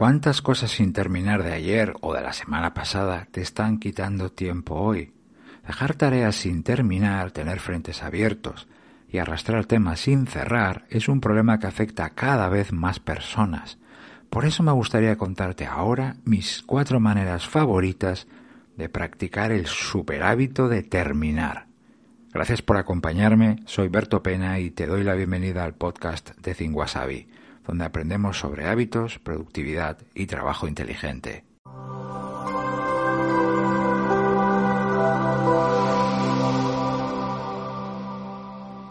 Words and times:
¿Cuántas 0.00 0.40
cosas 0.40 0.70
sin 0.70 0.94
terminar 0.94 1.42
de 1.42 1.52
ayer 1.52 1.92
o 2.00 2.14
de 2.14 2.22
la 2.22 2.32
semana 2.32 2.72
pasada 2.72 3.28
te 3.30 3.42
están 3.42 3.78
quitando 3.78 4.32
tiempo 4.32 4.76
hoy? 4.76 5.12
Dejar 5.66 5.94
tareas 5.94 6.36
sin 6.36 6.62
terminar, 6.62 7.32
tener 7.32 7.60
frentes 7.60 8.02
abiertos 8.02 8.66
y 9.10 9.18
arrastrar 9.18 9.66
temas 9.66 10.00
sin 10.00 10.26
cerrar 10.26 10.86
es 10.88 11.06
un 11.06 11.20
problema 11.20 11.58
que 11.58 11.66
afecta 11.66 12.06
a 12.06 12.14
cada 12.14 12.48
vez 12.48 12.72
más 12.72 12.98
personas. 12.98 13.76
Por 14.30 14.46
eso 14.46 14.62
me 14.62 14.72
gustaría 14.72 15.18
contarte 15.18 15.66
ahora 15.66 16.16
mis 16.24 16.62
cuatro 16.62 16.98
maneras 16.98 17.46
favoritas 17.46 18.26
de 18.78 18.88
practicar 18.88 19.52
el 19.52 19.66
superhábito 19.66 20.70
de 20.70 20.82
terminar. 20.82 21.66
Gracias 22.32 22.62
por 22.62 22.78
acompañarme, 22.78 23.56
soy 23.66 23.88
Berto 23.88 24.22
Pena 24.22 24.60
y 24.60 24.70
te 24.70 24.86
doy 24.86 25.04
la 25.04 25.12
bienvenida 25.12 25.62
al 25.62 25.74
podcast 25.74 26.34
de 26.38 26.54
Zinguasabi 26.54 27.28
donde 27.66 27.84
aprendemos 27.84 28.38
sobre 28.38 28.66
hábitos, 28.66 29.18
productividad 29.18 29.98
y 30.14 30.26
trabajo 30.26 30.66
inteligente. 30.66 31.44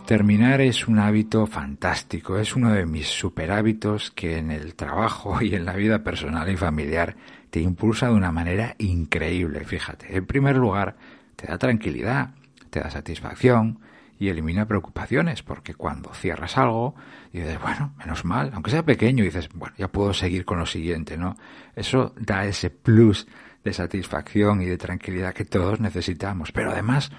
Terminar 0.09 0.59
es 0.61 0.87
un 0.87 0.97
hábito 0.97 1.45
fantástico, 1.45 2.39
es 2.39 2.55
uno 2.55 2.73
de 2.73 2.87
mis 2.87 3.05
superhábitos 3.05 4.09
que 4.09 4.39
en 4.39 4.49
el 4.49 4.73
trabajo 4.73 5.39
y 5.39 5.53
en 5.53 5.65
la 5.65 5.75
vida 5.75 6.03
personal 6.03 6.49
y 6.49 6.57
familiar 6.57 7.15
te 7.51 7.61
impulsa 7.61 8.07
de 8.07 8.13
una 8.13 8.31
manera 8.31 8.73
increíble, 8.79 9.63
fíjate. 9.65 10.17
En 10.17 10.25
primer 10.25 10.55
lugar, 10.55 10.95
te 11.35 11.45
da 11.45 11.59
tranquilidad, 11.59 12.31
te 12.71 12.79
da 12.79 12.89
satisfacción, 12.89 13.81
y 14.19 14.27
elimina 14.27 14.67
preocupaciones, 14.67 15.41
porque 15.43 15.73
cuando 15.73 16.13
cierras 16.13 16.57
algo, 16.57 16.93
dices, 17.31 17.59
bueno, 17.61 17.93
menos 17.97 18.25
mal, 18.25 18.51
aunque 18.53 18.69
sea 18.69 18.83
pequeño, 18.83 19.23
dices, 19.23 19.47
bueno, 19.53 19.73
ya 19.77 19.87
puedo 19.87 20.13
seguir 20.13 20.43
con 20.43 20.59
lo 20.59 20.65
siguiente, 20.65 21.17
¿no? 21.17 21.37
Eso 21.73 22.13
da 22.19 22.45
ese 22.45 22.69
plus 22.69 23.27
de 23.63 23.71
satisfacción 23.71 24.61
y 24.61 24.65
de 24.65 24.77
tranquilidad 24.77 25.33
que 25.33 25.45
todos 25.45 25.79
necesitamos, 25.79 26.51
pero 26.51 26.71
además 26.71 27.11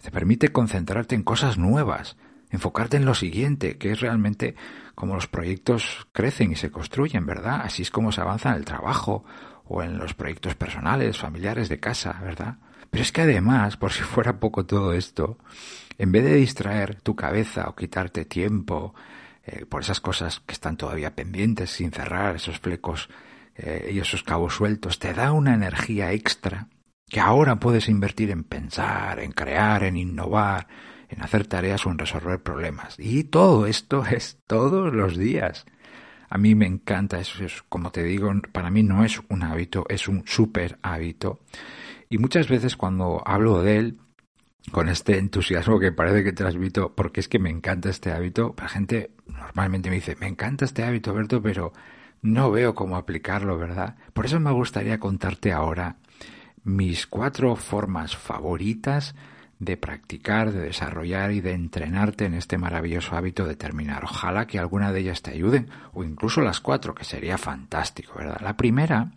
te 0.00 0.12
permite 0.12 0.52
concentrarte 0.52 1.16
en 1.16 1.24
cosas 1.24 1.58
nuevas, 1.58 2.16
enfocarte 2.50 2.96
en 2.98 3.04
lo 3.04 3.14
siguiente, 3.14 3.76
que 3.76 3.90
es 3.90 4.00
realmente 4.00 4.54
como 4.94 5.16
los 5.16 5.26
proyectos 5.26 6.06
crecen 6.12 6.52
y 6.52 6.56
se 6.56 6.70
construyen, 6.70 7.26
¿verdad? 7.26 7.62
Así 7.64 7.82
es 7.82 7.90
como 7.90 8.12
se 8.12 8.20
avanza 8.20 8.50
en 8.50 8.56
el 8.56 8.64
trabajo 8.64 9.24
o 9.64 9.82
en 9.82 9.98
los 9.98 10.14
proyectos 10.14 10.54
personales, 10.54 11.18
familiares 11.18 11.68
de 11.68 11.80
casa, 11.80 12.20
¿verdad? 12.22 12.58
Pero 12.94 13.02
es 13.02 13.10
que 13.10 13.22
además, 13.22 13.76
por 13.76 13.90
si 13.90 14.04
fuera 14.04 14.38
poco 14.38 14.66
todo 14.66 14.92
esto, 14.92 15.36
en 15.98 16.12
vez 16.12 16.22
de 16.22 16.36
distraer 16.36 16.94
tu 16.94 17.16
cabeza 17.16 17.68
o 17.68 17.74
quitarte 17.74 18.24
tiempo 18.24 18.94
eh, 19.44 19.66
por 19.66 19.82
esas 19.82 19.98
cosas 19.98 20.38
que 20.38 20.52
están 20.52 20.76
todavía 20.76 21.16
pendientes 21.16 21.70
sin 21.70 21.90
cerrar, 21.90 22.36
esos 22.36 22.60
flecos 22.60 23.08
eh, 23.56 23.90
y 23.92 23.98
esos 23.98 24.22
cabos 24.22 24.54
sueltos, 24.54 25.00
te 25.00 25.12
da 25.12 25.32
una 25.32 25.54
energía 25.54 26.12
extra 26.12 26.68
que 27.08 27.18
ahora 27.18 27.58
puedes 27.58 27.88
invertir 27.88 28.30
en 28.30 28.44
pensar, 28.44 29.18
en 29.18 29.32
crear, 29.32 29.82
en 29.82 29.96
innovar, 29.96 30.68
en 31.08 31.20
hacer 31.20 31.48
tareas 31.48 31.84
o 31.86 31.90
en 31.90 31.98
resolver 31.98 32.44
problemas. 32.44 32.94
Y 33.00 33.24
todo 33.24 33.66
esto 33.66 34.06
es 34.08 34.38
todos 34.46 34.94
los 34.94 35.18
días. 35.18 35.66
A 36.30 36.38
mí 36.38 36.54
me 36.54 36.66
encanta 36.66 37.18
eso, 37.18 37.44
como 37.68 37.90
te 37.90 38.04
digo, 38.04 38.32
para 38.52 38.70
mí 38.70 38.84
no 38.84 39.04
es 39.04 39.20
un 39.28 39.42
hábito, 39.42 39.84
es 39.88 40.06
un 40.06 40.22
super 40.28 40.78
hábito. 40.80 41.40
Y 42.14 42.18
muchas 42.18 42.48
veces 42.48 42.76
cuando 42.76 43.24
hablo 43.26 43.60
de 43.60 43.76
él, 43.76 43.98
con 44.70 44.88
este 44.88 45.18
entusiasmo 45.18 45.80
que 45.80 45.90
parece 45.90 46.22
que 46.22 46.32
transmito, 46.32 46.94
porque 46.94 47.18
es 47.18 47.26
que 47.26 47.40
me 47.40 47.50
encanta 47.50 47.90
este 47.90 48.12
hábito. 48.12 48.54
La 48.56 48.68
gente 48.68 49.10
normalmente 49.26 49.90
me 49.90 49.96
dice, 49.96 50.14
me 50.20 50.28
encanta 50.28 50.64
este 50.64 50.84
hábito, 50.84 51.12
Berto, 51.12 51.42
pero 51.42 51.72
no 52.22 52.52
veo 52.52 52.72
cómo 52.72 52.96
aplicarlo, 52.96 53.58
¿verdad? 53.58 53.96
Por 54.12 54.26
eso 54.26 54.38
me 54.38 54.52
gustaría 54.52 55.00
contarte 55.00 55.50
ahora 55.50 55.96
mis 56.62 57.08
cuatro 57.08 57.56
formas 57.56 58.16
favoritas 58.16 59.16
de 59.58 59.76
practicar, 59.76 60.52
de 60.52 60.60
desarrollar 60.60 61.32
y 61.32 61.40
de 61.40 61.50
entrenarte 61.50 62.26
en 62.26 62.34
este 62.34 62.58
maravilloso 62.58 63.16
hábito 63.16 63.44
de 63.44 63.56
terminar. 63.56 64.04
Ojalá 64.04 64.46
que 64.46 64.60
alguna 64.60 64.92
de 64.92 65.00
ellas 65.00 65.20
te 65.20 65.32
ayuden, 65.32 65.68
o 65.92 66.04
incluso 66.04 66.42
las 66.42 66.60
cuatro, 66.60 66.94
que 66.94 67.02
sería 67.02 67.38
fantástico, 67.38 68.12
¿verdad? 68.16 68.40
La 68.40 68.56
primera 68.56 69.10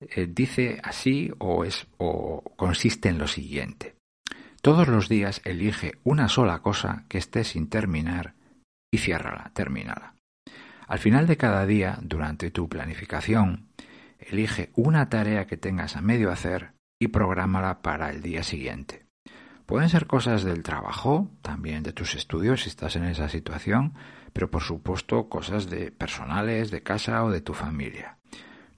eh, 0.00 0.26
dice 0.28 0.80
así 0.82 1.32
o 1.38 1.64
es 1.64 1.86
o 1.98 2.42
consiste 2.56 3.08
en 3.08 3.18
lo 3.18 3.28
siguiente. 3.28 3.96
Todos 4.60 4.88
los 4.88 5.08
días 5.08 5.40
elige 5.44 5.98
una 6.02 6.28
sola 6.28 6.60
cosa 6.60 7.04
que 7.08 7.18
esté 7.18 7.44
sin 7.44 7.68
terminar 7.68 8.34
y 8.90 8.98
ciérrala, 8.98 9.52
termínala. 9.54 10.14
Al 10.86 10.98
final 10.98 11.26
de 11.26 11.36
cada 11.36 11.66
día, 11.66 11.98
durante 12.02 12.50
tu 12.50 12.68
planificación, 12.68 13.68
elige 14.18 14.70
una 14.74 15.08
tarea 15.08 15.46
que 15.46 15.56
tengas 15.56 15.96
a 15.96 16.00
medio 16.00 16.30
hacer 16.30 16.72
y 16.98 17.08
prográmala 17.08 17.82
para 17.82 18.10
el 18.10 18.22
día 18.22 18.42
siguiente. 18.42 19.06
Pueden 19.66 19.88
ser 19.88 20.06
cosas 20.06 20.44
del 20.44 20.62
trabajo, 20.62 21.28
también 21.42 21.82
de 21.82 21.92
tus 21.92 22.14
estudios 22.14 22.62
si 22.62 22.68
estás 22.68 22.94
en 22.94 23.04
esa 23.04 23.28
situación, 23.28 23.94
pero 24.32 24.50
por 24.50 24.62
supuesto 24.62 25.28
cosas 25.28 25.68
de 25.68 25.90
personales, 25.90 26.70
de 26.70 26.82
casa 26.82 27.24
o 27.24 27.30
de 27.30 27.40
tu 27.40 27.52
familia. 27.52 28.18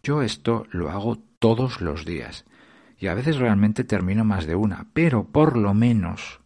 Yo 0.03 0.23
esto 0.23 0.67
lo 0.71 0.91
hago 0.91 1.19
todos 1.39 1.81
los 1.81 2.05
días 2.05 2.45
y 2.99 3.07
a 3.07 3.15
veces 3.15 3.39
realmente 3.39 3.85
termino 3.85 4.25
más 4.25 4.47
de 4.47 4.55
una, 4.55 4.89
pero 4.93 5.29
por 5.29 5.57
lo 5.57 5.75
menos 5.75 6.41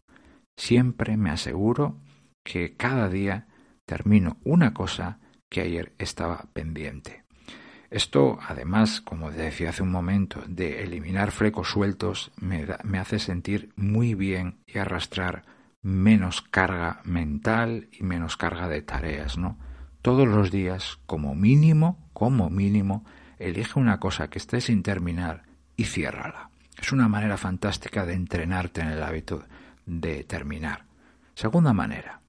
siempre 0.57 1.17
me 1.17 1.31
aseguro 1.31 1.99
que 2.45 2.77
cada 2.77 3.09
día 3.09 3.47
termino 3.87 4.37
una 4.45 4.75
cosa 4.75 5.19
que 5.49 5.61
ayer 5.61 5.93
estaba 5.99 6.49
pendiente. 6.53 7.25
Esto, 7.91 8.39
además, 8.49 9.03
como 9.03 9.31
decía 9.31 9.69
hace 9.69 9.83
un 9.83 9.91
momento, 9.91 10.43
de 10.47 10.83
eliminar 10.83 11.31
flecos 11.31 11.69
sueltos, 11.69 12.33
me, 12.41 12.67
me 12.85 12.99
hace 12.99 13.19
sentir 13.19 13.71
muy 13.77 14.15
bien 14.15 14.63
y 14.67 14.79
arrastrar 14.79 15.45
menos 15.83 16.41
carga 16.41 17.03
mental 17.05 17.89
y 17.93 18.03
menos 18.03 18.39
carga 18.39 18.69
de 18.69 18.81
tareas, 18.81 19.37
¿no? 19.37 19.59
Todos 20.01 20.27
los 20.27 20.51
días, 20.51 21.01
como 21.05 21.35
mínimo, 21.35 22.09
como 22.15 22.49
mínimo, 22.49 23.05
elige 23.49 23.79
una 23.79 23.99
cosa 23.99 24.29
que 24.29 24.39
esté 24.39 24.61
sin 24.61 24.83
terminar 24.83 25.43
y 25.77 25.85
ciérrala. 25.85 26.51
Es 26.81 26.93
una 26.93 27.09
manera 27.09 27.37
fantástica 27.37 28.07
de 28.07 28.15
entrenarte 28.15 28.81
en 28.81 28.89
el 28.89 29.03
hábito 29.03 29.45
de 29.87 30.25
terminar. 30.25 30.85
Segunda 31.35 31.73
manera, 31.73 32.21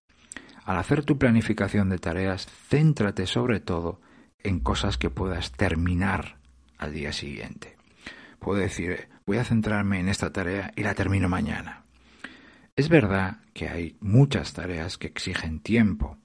al 0.65 0.77
hacer 0.77 1.03
tu 1.03 1.17
planificación 1.17 1.89
de 1.89 1.99
tareas, 1.99 2.47
céntrate 2.69 3.25
sobre 3.25 3.59
todo 3.59 4.01
en 4.39 4.59
cosas 4.59 4.97
que 4.97 5.09
puedas 5.09 5.51
terminar 5.51 6.37
al 6.77 6.93
día 6.93 7.11
siguiente. 7.13 7.77
Puedo 8.39 8.59
decir, 8.59 9.09
voy 9.25 9.37
a 9.37 9.45
centrarme 9.45 9.99
en 9.99 10.09
esta 10.09 10.31
tarea 10.31 10.71
y 10.75 10.83
la 10.83 10.95
termino 10.95 11.29
mañana. 11.29 11.83
Es 12.75 12.89
verdad 12.89 13.37
que 13.53 13.69
hay 13.69 13.97
muchas 14.01 14.53
tareas 14.53 14.97
que 14.97 15.07
exigen 15.07 15.59
tiempo 15.59 16.17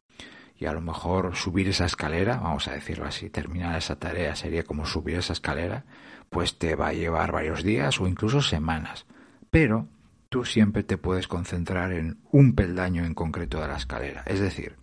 y 0.59 0.67
a 0.67 0.73
lo 0.73 0.81
mejor 0.81 1.37
subir 1.37 1.69
esa 1.69 1.87
escalera, 1.87 2.39
vamos 2.39 2.67
a 2.67 2.73
decirlo 2.73 3.07
así, 3.07 3.31
terminar 3.31 3.79
esa 3.79 3.97
tarea 3.97 4.35
sería 4.35 4.65
como 4.65 4.85
subir 4.85 5.19
esa 5.19 5.33
escalera, 5.33 5.85
pues 6.31 6.59
te 6.59 6.75
va 6.75 6.89
a 6.89 6.93
llevar 6.93 7.31
varios 7.31 7.63
días 7.63 8.01
o 8.01 8.09
incluso 8.09 8.43
semanas. 8.43 9.07
Pero 9.51 9.89
tú 10.29 10.45
siempre 10.45 10.83
te 10.83 10.99
puedes 10.99 11.29
concentrar 11.29 11.93
en 11.93 12.19
un 12.33 12.55
peldaño 12.55 13.05
en 13.05 13.15
concreto 13.15 13.61
de 13.61 13.69
la 13.69 13.77
escalera, 13.77 14.25
es 14.27 14.41
decir, 14.41 14.77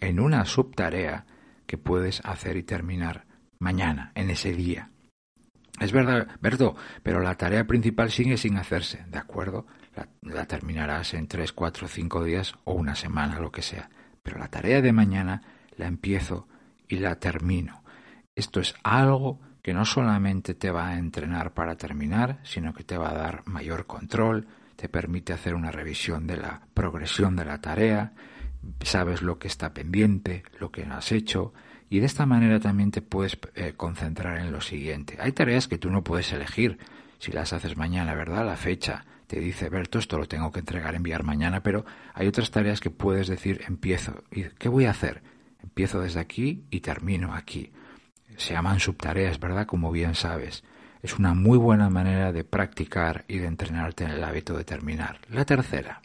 en 0.00 0.18
una 0.18 0.44
subtarea 0.46 1.26
que 1.66 1.76
puedes 1.76 2.20
hacer 2.24 2.56
y 2.56 2.62
terminar 2.62 3.26
mañana, 3.58 4.12
en 4.14 4.30
ese 4.30 4.52
día. 4.52 4.90
Es 5.78 5.92
verdad, 5.92 6.28
Berto, 6.40 6.74
pero 7.02 7.20
la 7.20 7.36
tarea 7.36 7.66
principal 7.66 8.10
sigue 8.10 8.36
sin 8.36 8.56
hacerse, 8.56 9.04
¿de 9.08 9.18
acuerdo? 9.18 9.66
La, 9.94 10.08
la 10.22 10.46
terminarás 10.46 11.14
en 11.14 11.28
tres, 11.28 11.52
cuatro, 11.52 11.86
cinco 11.86 12.24
días 12.24 12.54
o 12.64 12.72
una 12.72 12.94
semana, 12.94 13.38
lo 13.40 13.52
que 13.52 13.62
sea. 13.62 13.90
Pero 14.22 14.38
la 14.38 14.48
tarea 14.48 14.80
de 14.80 14.92
mañana 14.92 15.42
la 15.76 15.86
empiezo 15.86 16.48
y 16.88 16.96
la 16.96 17.16
termino. 17.16 17.82
Esto 18.34 18.60
es 18.60 18.74
algo 18.82 19.40
que 19.62 19.74
no 19.74 19.84
solamente 19.84 20.54
te 20.54 20.70
va 20.70 20.88
a 20.88 20.98
entrenar 20.98 21.54
para 21.54 21.76
terminar, 21.76 22.40
sino 22.42 22.74
que 22.74 22.84
te 22.84 22.96
va 22.96 23.10
a 23.10 23.14
dar 23.14 23.42
mayor 23.46 23.86
control, 23.86 24.48
te 24.76 24.88
permite 24.88 25.32
hacer 25.32 25.54
una 25.54 25.70
revisión 25.70 26.26
de 26.26 26.36
la 26.36 26.62
progresión 26.74 27.36
de 27.36 27.44
la 27.44 27.60
tarea, 27.60 28.12
sabes 28.80 29.22
lo 29.22 29.38
que 29.38 29.48
está 29.48 29.72
pendiente, 29.72 30.42
lo 30.58 30.72
que 30.72 30.84
no 30.84 30.96
has 30.96 31.12
hecho, 31.12 31.52
y 31.88 32.00
de 32.00 32.06
esta 32.06 32.26
manera 32.26 32.58
también 32.58 32.90
te 32.90 33.02
puedes 33.02 33.38
eh, 33.54 33.74
concentrar 33.76 34.38
en 34.38 34.50
lo 34.50 34.60
siguiente. 34.60 35.18
Hay 35.20 35.32
tareas 35.32 35.68
que 35.68 35.78
tú 35.78 35.90
no 35.90 36.02
puedes 36.02 36.32
elegir 36.32 36.78
si 37.18 37.30
las 37.32 37.52
haces 37.52 37.76
mañana, 37.76 38.14
¿verdad? 38.14 38.44
La 38.46 38.56
fecha 38.56 39.04
te 39.32 39.40
dice, 39.40 39.70
Berto, 39.70 39.98
esto 39.98 40.18
lo 40.18 40.28
tengo 40.28 40.52
que 40.52 40.60
entregar, 40.60 40.94
enviar 40.94 41.22
mañana, 41.22 41.62
pero 41.62 41.86
hay 42.12 42.26
otras 42.26 42.50
tareas 42.50 42.80
que 42.80 42.90
puedes 42.90 43.28
decir, 43.28 43.62
empiezo. 43.66 44.24
¿Y 44.30 44.42
qué 44.58 44.68
voy 44.68 44.84
a 44.84 44.90
hacer? 44.90 45.22
Empiezo 45.62 46.00
desde 46.00 46.20
aquí 46.20 46.66
y 46.70 46.80
termino 46.80 47.32
aquí 47.32 47.72
se 48.36 48.54
llaman 48.54 48.80
subtareas, 48.80 49.38
¿verdad? 49.40 49.66
Como 49.66 49.92
bien 49.92 50.14
sabes. 50.14 50.64
Es 51.02 51.18
una 51.18 51.34
muy 51.34 51.58
buena 51.58 51.90
manera 51.90 52.32
de 52.32 52.44
practicar 52.44 53.24
y 53.28 53.38
de 53.38 53.46
entrenarte 53.46 54.04
en 54.04 54.10
el 54.10 54.24
hábito 54.24 54.56
de 54.56 54.64
terminar. 54.64 55.20
La 55.28 55.44
tercera. 55.44 56.02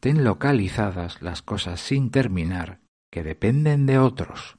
Ten 0.00 0.24
localizadas 0.24 1.22
las 1.22 1.42
cosas 1.42 1.80
sin 1.80 2.10
terminar 2.10 2.80
que 3.10 3.22
dependen 3.22 3.86
de 3.86 3.98
otros. 3.98 4.58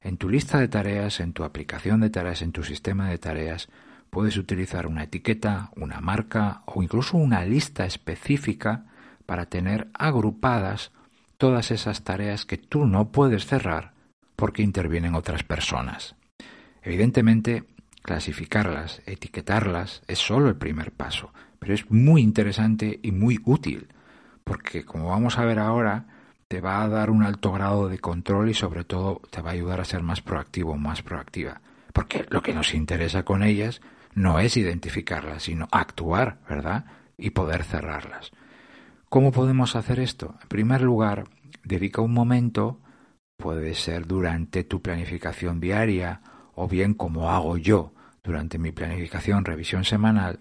En 0.00 0.16
tu 0.18 0.28
lista 0.28 0.58
de 0.58 0.68
tareas, 0.68 1.20
en 1.20 1.32
tu 1.32 1.44
aplicación 1.44 2.00
de 2.00 2.10
tareas, 2.10 2.42
en 2.42 2.52
tu 2.52 2.62
sistema 2.62 3.08
de 3.08 3.18
tareas, 3.18 3.68
puedes 4.12 4.36
utilizar 4.36 4.86
una 4.86 5.04
etiqueta, 5.04 5.70
una 5.74 6.02
marca 6.02 6.64
o 6.66 6.82
incluso 6.82 7.16
una 7.16 7.46
lista 7.46 7.86
específica 7.86 8.84
para 9.24 9.46
tener 9.46 9.88
agrupadas 9.94 10.92
todas 11.38 11.70
esas 11.70 12.04
tareas 12.04 12.44
que 12.44 12.58
tú 12.58 12.84
no 12.84 13.10
puedes 13.10 13.46
cerrar 13.46 13.94
porque 14.36 14.62
intervienen 14.62 15.14
otras 15.14 15.44
personas. 15.44 16.14
Evidentemente, 16.82 17.64
clasificarlas, 18.02 19.00
etiquetarlas 19.06 20.02
es 20.06 20.18
solo 20.18 20.50
el 20.50 20.56
primer 20.56 20.92
paso, 20.92 21.32
pero 21.58 21.72
es 21.72 21.90
muy 21.90 22.20
interesante 22.20 23.00
y 23.02 23.12
muy 23.12 23.40
útil, 23.46 23.88
porque 24.44 24.84
como 24.84 25.08
vamos 25.08 25.38
a 25.38 25.46
ver 25.46 25.58
ahora, 25.58 26.04
te 26.48 26.60
va 26.60 26.82
a 26.82 26.88
dar 26.88 27.08
un 27.08 27.22
alto 27.22 27.50
grado 27.50 27.88
de 27.88 27.98
control 27.98 28.50
y 28.50 28.54
sobre 28.54 28.84
todo 28.84 29.22
te 29.30 29.40
va 29.40 29.50
a 29.50 29.54
ayudar 29.54 29.80
a 29.80 29.86
ser 29.86 30.02
más 30.02 30.20
proactivo, 30.20 30.76
más 30.76 31.00
proactiva. 31.00 31.62
Porque 31.94 32.26
lo 32.28 32.42
que 32.42 32.52
nos 32.52 32.74
interesa 32.74 33.22
con 33.22 33.42
ellas 33.42 33.80
no 34.14 34.38
es 34.38 34.56
identificarlas, 34.56 35.44
sino 35.44 35.68
actuar, 35.70 36.38
¿verdad? 36.48 36.84
Y 37.16 37.30
poder 37.30 37.64
cerrarlas. 37.64 38.32
¿Cómo 39.08 39.32
podemos 39.32 39.76
hacer 39.76 40.00
esto? 40.00 40.36
En 40.42 40.48
primer 40.48 40.82
lugar, 40.82 41.24
dedica 41.64 42.00
un 42.00 42.12
momento, 42.12 42.80
puede 43.36 43.74
ser 43.74 44.06
durante 44.06 44.64
tu 44.64 44.80
planificación 44.80 45.60
diaria 45.60 46.20
o 46.54 46.68
bien 46.68 46.94
como 46.94 47.30
hago 47.30 47.56
yo 47.56 47.92
durante 48.22 48.58
mi 48.58 48.72
planificación 48.72 49.44
revisión 49.44 49.84
semanal, 49.84 50.40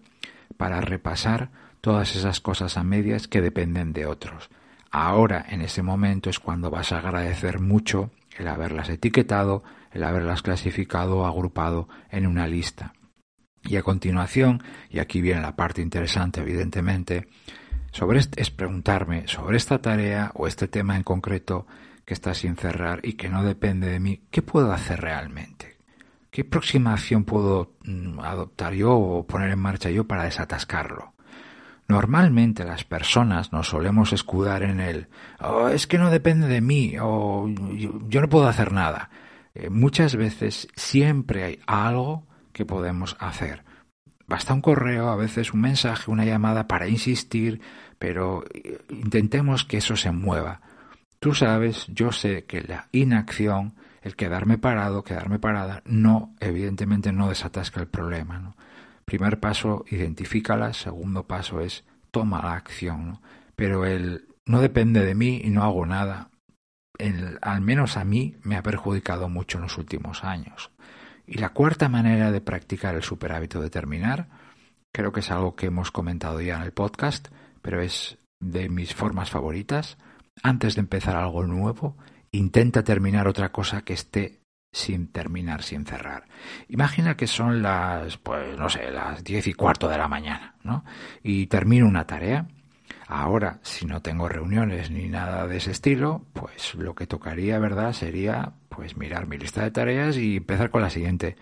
para 0.57 0.81
repasar 0.81 1.49
todas 1.81 2.15
esas 2.15 2.39
cosas 2.39 2.77
a 2.77 2.83
medias 2.83 3.27
que 3.27 3.41
dependen 3.41 3.91
de 3.91 4.05
otros. 4.05 4.49
Ahora, 4.91 5.45
en 5.49 5.61
ese 5.61 5.81
momento, 5.81 6.29
es 6.29 6.39
cuando 6.39 6.69
vas 6.69 6.91
a 6.91 6.99
agradecer 6.99 7.59
mucho 7.59 8.11
el 8.37 8.47
haberlas 8.47 8.89
etiquetado, 8.89 9.63
el 9.91 10.03
haberlas 10.03 10.41
clasificado 10.41 11.19
o 11.19 11.25
agrupado 11.25 11.89
en 12.09 12.27
una 12.27 12.47
lista. 12.47 12.93
Y 13.63 13.75
a 13.75 13.83
continuación, 13.83 14.63
y 14.89 14.99
aquí 14.99 15.21
viene 15.21 15.41
la 15.41 15.55
parte 15.55 15.81
interesante, 15.81 16.41
evidentemente, 16.41 17.27
sobre 17.91 18.19
es 18.19 18.51
preguntarme 18.51 19.27
sobre 19.27 19.57
esta 19.57 19.81
tarea 19.81 20.31
o 20.35 20.47
este 20.47 20.67
tema 20.67 20.95
en 20.95 21.03
concreto 21.03 21.67
que 22.05 22.13
está 22.13 22.33
sin 22.33 22.55
cerrar 22.55 22.99
y 23.03 23.13
que 23.13 23.29
no 23.29 23.43
depende 23.43 23.87
de 23.87 23.99
mí, 23.99 24.21
¿qué 24.31 24.41
puedo 24.41 24.71
hacer 24.71 25.01
realmente? 25.01 25.77
¿Qué 26.31 26.45
próxima 26.45 26.93
acción 26.93 27.25
puedo 27.25 27.73
mm, 27.83 28.19
adoptar 28.21 28.73
yo 28.73 28.95
o 28.95 29.27
poner 29.27 29.51
en 29.51 29.59
marcha 29.59 29.89
yo 29.89 30.07
para 30.07 30.23
desatascarlo? 30.23 31.13
Normalmente 31.87 32.63
las 32.63 32.85
personas 32.85 33.51
nos 33.51 33.67
solemos 33.67 34.13
escudar 34.13 34.63
en 34.63 34.79
el 34.79 35.07
oh, 35.41 35.67
es 35.67 35.87
que 35.87 35.97
no 35.97 36.09
depende 36.09 36.47
de 36.47 36.61
mí 36.61 36.95
o 37.01 37.49
yo, 38.07 38.21
no 38.21 38.29
puedo 38.29 38.47
hacer 38.47 38.71
nada. 38.71 39.09
Eh, 39.53 39.69
muchas 39.69 40.15
veces 40.15 40.69
siempre 40.73 41.43
hay 41.43 41.59
algo 41.67 42.25
que 42.51 42.65
podemos 42.65 43.15
hacer. 43.19 43.63
Basta 44.27 44.53
un 44.53 44.61
correo, 44.61 45.09
a 45.09 45.15
veces 45.15 45.53
un 45.53 45.61
mensaje, 45.61 46.09
una 46.09 46.25
llamada 46.25 46.67
para 46.67 46.87
insistir, 46.87 47.61
pero 47.99 48.43
eh, 48.53 48.79
intentemos 48.89 49.65
que 49.65 49.77
eso 49.77 49.95
se 49.95 50.11
mueva. 50.11 50.61
Tú 51.19 51.33
sabes, 51.33 51.85
yo 51.87 52.11
sé 52.11 52.45
que 52.45 52.61
la 52.61 52.87
inacción 52.91 53.75
el 54.01 54.15
quedarme 54.15 54.57
parado, 54.57 55.03
quedarme 55.03 55.39
parada, 55.39 55.83
no, 55.85 56.33
evidentemente 56.39 57.11
no 57.11 57.29
desatasca 57.29 57.79
el 57.79 57.87
problema. 57.87 58.55
Primer 59.05 59.39
paso, 59.39 59.85
identifícala. 59.89 60.73
Segundo 60.73 61.27
paso 61.27 61.61
es 61.61 61.83
toma 62.09 62.41
la 62.41 62.53
acción. 62.53 63.19
Pero 63.55 63.85
el 63.85 64.27
no 64.45 64.59
depende 64.59 65.05
de 65.05 65.13
mí 65.15 65.41
y 65.43 65.49
no 65.51 65.63
hago 65.63 65.85
nada, 65.85 66.31
el, 66.97 67.37
al 67.41 67.61
menos 67.61 67.97
a 67.97 68.03
mí 68.03 68.35
me 68.43 68.57
ha 68.57 68.63
perjudicado 68.63 69.29
mucho 69.29 69.57
en 69.57 69.63
los 69.63 69.77
últimos 69.77 70.23
años. 70.23 70.71
Y 71.31 71.37
la 71.37 71.53
cuarta 71.53 71.87
manera 71.87 72.29
de 72.29 72.41
practicar 72.41 72.93
el 72.93 73.03
superhábito 73.03 73.61
de 73.61 73.69
terminar, 73.69 74.27
creo 74.91 75.13
que 75.13 75.21
es 75.21 75.31
algo 75.31 75.55
que 75.55 75.67
hemos 75.67 75.89
comentado 75.89 76.41
ya 76.41 76.57
en 76.57 76.63
el 76.63 76.73
podcast, 76.73 77.29
pero 77.61 77.81
es 77.81 78.17
de 78.41 78.67
mis 78.67 78.93
formas 78.93 79.29
favoritas. 79.29 79.97
Antes 80.43 80.75
de 80.75 80.81
empezar 80.81 81.15
algo 81.15 81.47
nuevo, 81.47 81.95
intenta 82.33 82.83
terminar 82.83 83.29
otra 83.29 83.49
cosa 83.53 83.83
que 83.83 83.93
esté 83.93 84.41
sin 84.73 85.07
terminar, 85.07 85.63
sin 85.63 85.85
cerrar. 85.85 86.25
Imagina 86.67 87.15
que 87.15 87.27
son 87.27 87.61
las, 87.61 88.17
pues 88.17 88.57
no 88.59 88.67
sé, 88.67 88.91
las 88.91 89.23
diez 89.23 89.47
y 89.47 89.53
cuarto 89.53 89.87
de 89.87 89.97
la 89.97 90.09
mañana, 90.09 90.55
¿no? 90.63 90.83
Y 91.23 91.47
termino 91.47 91.87
una 91.87 92.05
tarea. 92.05 92.45
Ahora, 93.07 93.61
si 93.61 93.85
no 93.85 94.01
tengo 94.01 94.27
reuniones 94.27 94.91
ni 94.91 95.07
nada 95.07 95.47
de 95.47 95.57
ese 95.57 95.71
estilo, 95.71 96.25
pues 96.33 96.75
lo 96.75 96.93
que 96.93 97.07
tocaría, 97.07 97.57
¿verdad? 97.57 97.93
Sería, 97.93 98.55
pues 98.73 98.95
mirar 98.95 99.27
mi 99.27 99.37
lista 99.37 99.63
de 99.63 99.71
tareas 99.71 100.17
y 100.17 100.37
empezar 100.37 100.69
con 100.71 100.81
la 100.81 100.89
siguiente 100.89 101.35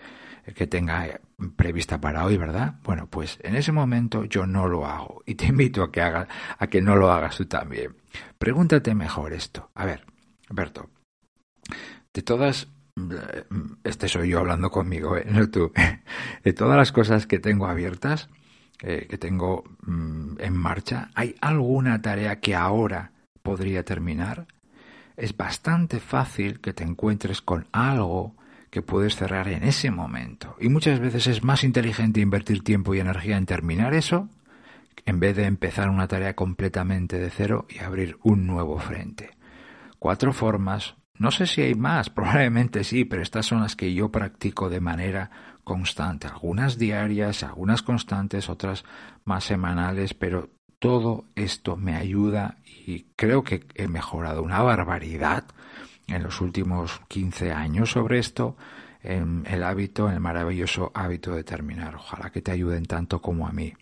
que 0.54 0.66
tenga 0.66 1.20
prevista 1.56 2.00
para 2.00 2.24
hoy, 2.24 2.36
¿verdad? 2.36 2.74
Bueno, 2.82 3.06
pues 3.08 3.38
en 3.42 3.54
ese 3.54 3.70
momento 3.70 4.24
yo 4.24 4.46
no 4.46 4.66
lo 4.66 4.84
hago 4.84 5.22
y 5.26 5.36
te 5.36 5.46
invito 5.54 5.82
a 5.82 5.92
que 5.92 6.02
hagas, 6.02 6.28
a 6.58 6.66
que 6.66 6.82
no 6.82 6.96
lo 6.96 7.10
hagas 7.10 7.36
tú 7.36 7.46
también. 7.46 7.96
Pregúntate 8.38 8.94
mejor 8.94 9.32
esto. 9.32 9.70
A 9.74 9.86
ver, 9.86 10.04
Berto, 10.50 10.90
de 12.12 12.22
todas, 12.22 12.68
este 13.84 14.08
soy 14.08 14.30
yo 14.30 14.40
hablando 14.40 14.70
conmigo, 14.70 15.16
¿eh? 15.16 15.24
no 15.30 15.48
tú, 15.48 15.72
de 16.44 16.52
todas 16.52 16.76
las 16.76 16.90
cosas 16.90 17.28
que 17.28 17.38
tengo 17.38 17.66
abiertas, 17.66 18.28
eh, 18.82 19.06
que 19.08 19.18
tengo 19.18 19.62
mm, 19.82 20.40
en 20.40 20.56
marcha, 20.56 21.10
¿hay 21.14 21.36
alguna 21.40 22.02
tarea 22.02 22.40
que 22.40 22.56
ahora 22.56 23.12
podría 23.42 23.84
terminar? 23.84 24.48
Es 25.16 25.36
bastante 25.36 26.00
fácil 26.00 26.60
que 26.60 26.72
te 26.72 26.84
encuentres 26.84 27.42
con 27.42 27.66
algo 27.72 28.34
que 28.70 28.82
puedes 28.82 29.16
cerrar 29.16 29.48
en 29.48 29.64
ese 29.64 29.90
momento. 29.90 30.56
Y 30.60 30.68
muchas 30.68 31.00
veces 31.00 31.26
es 31.26 31.42
más 31.42 31.64
inteligente 31.64 32.20
invertir 32.20 32.62
tiempo 32.62 32.94
y 32.94 33.00
energía 33.00 33.36
en 33.36 33.46
terminar 33.46 33.94
eso 33.94 34.28
en 35.06 35.18
vez 35.18 35.36
de 35.36 35.44
empezar 35.44 35.88
una 35.88 36.06
tarea 36.06 36.34
completamente 36.34 37.18
de 37.18 37.30
cero 37.30 37.66
y 37.68 37.78
abrir 37.78 38.18
un 38.22 38.46
nuevo 38.46 38.78
frente 38.78 39.30
cuatro 40.00 40.32
formas. 40.32 40.96
No 41.14 41.30
sé 41.30 41.46
si 41.46 41.60
hay 41.60 41.76
más, 41.76 42.10
probablemente 42.10 42.82
sí, 42.82 43.04
pero 43.04 43.22
estas 43.22 43.46
son 43.46 43.60
las 43.60 43.76
que 43.76 43.94
yo 43.94 44.10
practico 44.10 44.68
de 44.68 44.80
manera 44.80 45.30
constante. 45.62 46.26
Algunas 46.26 46.78
diarias, 46.78 47.44
algunas 47.44 47.82
constantes, 47.82 48.48
otras 48.48 48.84
más 49.24 49.44
semanales, 49.44 50.14
pero 50.14 50.50
todo 50.80 51.26
esto 51.36 51.76
me 51.76 51.94
ayuda 51.94 52.56
y 52.64 53.06
creo 53.14 53.44
que 53.44 53.66
he 53.74 53.86
mejorado 53.86 54.42
una 54.42 54.62
barbaridad 54.62 55.44
en 56.08 56.22
los 56.22 56.40
últimos 56.40 57.00
15 57.08 57.52
años 57.52 57.92
sobre 57.92 58.18
esto, 58.18 58.56
en 59.02 59.44
el 59.46 59.62
hábito, 59.62 60.08
en 60.08 60.14
el 60.14 60.20
maravilloso 60.20 60.90
hábito 60.94 61.34
de 61.34 61.44
terminar. 61.44 61.94
Ojalá 61.94 62.30
que 62.30 62.42
te 62.42 62.50
ayuden 62.50 62.86
tanto 62.86 63.20
como 63.20 63.46
a 63.46 63.52
mí. 63.52 63.74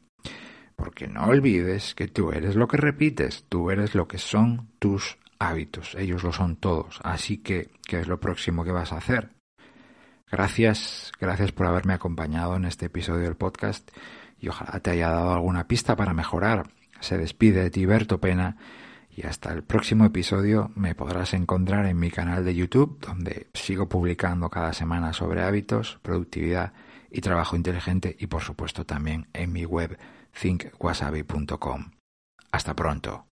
Porque 0.76 1.06
no 1.06 1.24
olvides 1.24 1.94
que 1.94 2.08
tú 2.08 2.32
eres 2.32 2.56
lo 2.56 2.68
que 2.68 2.76
repites, 2.76 3.44
tú 3.48 3.70
eres 3.70 3.94
lo 3.94 4.06
que 4.06 4.18
son 4.18 4.68
tus 4.78 5.18
hábitos, 5.38 5.94
ellos 5.94 6.24
lo 6.24 6.32
son 6.32 6.56
todos. 6.56 7.00
Así 7.04 7.38
que, 7.38 7.70
¿qué 7.86 8.00
es 8.00 8.08
lo 8.08 8.20
próximo 8.20 8.64
que 8.64 8.72
vas 8.72 8.92
a 8.92 8.98
hacer? 8.98 9.30
Gracias, 10.30 11.12
gracias 11.20 11.52
por 11.52 11.66
haberme 11.66 11.94
acompañado 11.94 12.56
en 12.56 12.64
este 12.64 12.86
episodio 12.86 13.22
del 13.22 13.36
podcast 13.36 13.90
y 14.40 14.48
ojalá 14.48 14.80
te 14.80 14.90
haya 14.90 15.10
dado 15.10 15.32
alguna 15.32 15.66
pista 15.66 15.96
para 15.96 16.12
mejorar. 16.12 16.68
Se 17.00 17.18
despide 17.18 17.62
de 17.62 17.70
ti 17.70 17.86
Berto 17.86 18.20
Pena 18.20 18.56
y 19.10 19.26
hasta 19.26 19.52
el 19.52 19.64
próximo 19.64 20.04
episodio 20.04 20.70
me 20.74 20.94
podrás 20.94 21.34
encontrar 21.34 21.86
en 21.86 21.98
mi 21.98 22.10
canal 22.10 22.44
de 22.44 22.54
YouTube 22.54 22.98
donde 23.00 23.48
sigo 23.54 23.88
publicando 23.88 24.48
cada 24.50 24.72
semana 24.72 25.12
sobre 25.12 25.42
hábitos, 25.42 25.98
productividad 26.02 26.72
y 27.10 27.20
trabajo 27.20 27.56
inteligente 27.56 28.16
y 28.18 28.26
por 28.26 28.42
supuesto 28.42 28.84
también 28.84 29.28
en 29.32 29.52
mi 29.52 29.64
web 29.64 29.98
thinkwasabi.com. 30.40 31.90
Hasta 32.52 32.74
pronto. 32.74 33.27